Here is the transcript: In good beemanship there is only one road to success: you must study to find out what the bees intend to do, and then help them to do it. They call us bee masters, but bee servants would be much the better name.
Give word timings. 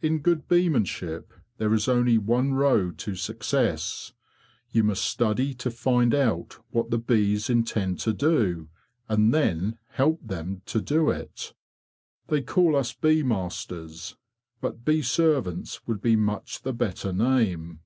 In 0.00 0.18
good 0.18 0.48
beemanship 0.48 1.26
there 1.58 1.72
is 1.72 1.86
only 1.86 2.18
one 2.18 2.52
road 2.52 2.98
to 2.98 3.14
success: 3.14 4.12
you 4.72 4.82
must 4.82 5.04
study 5.04 5.54
to 5.54 5.70
find 5.70 6.12
out 6.16 6.58
what 6.70 6.90
the 6.90 6.98
bees 6.98 7.48
intend 7.48 8.00
to 8.00 8.12
do, 8.12 8.70
and 9.08 9.32
then 9.32 9.78
help 9.90 10.18
them 10.20 10.62
to 10.66 10.80
do 10.80 11.10
it. 11.10 11.54
They 12.26 12.42
call 12.42 12.74
us 12.74 12.92
bee 12.92 13.22
masters, 13.22 14.16
but 14.60 14.84
bee 14.84 15.00
servants 15.00 15.86
would 15.86 16.02
be 16.02 16.16
much 16.16 16.62
the 16.62 16.72
better 16.72 17.12
name. 17.12 17.82